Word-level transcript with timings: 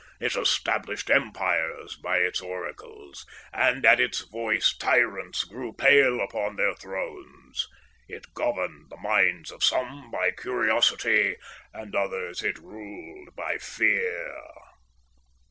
It 0.19 0.35
established 0.35 1.11
empires 1.11 1.95
by 1.95 2.17
its 2.17 2.41
oracles, 2.41 3.23
and 3.53 3.85
at 3.85 3.99
its 3.99 4.21
voice 4.21 4.75
tyrants 4.75 5.43
grew 5.43 5.73
pale 5.73 6.19
upon 6.21 6.55
their 6.55 6.73
thrones. 6.73 7.67
It 8.07 8.33
governed 8.33 8.89
the 8.89 8.97
minds 8.97 9.51
of 9.51 9.63
some 9.63 10.09
by 10.09 10.31
curiosity, 10.31 11.35
and 11.71 11.95
others 11.95 12.41
it 12.41 12.57
ruled 12.57 13.35
by 13.35 13.59
fear." 13.59 14.35